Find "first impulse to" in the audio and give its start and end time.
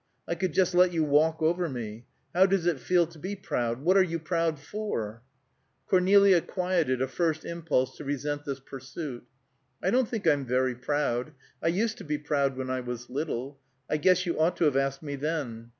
7.07-8.03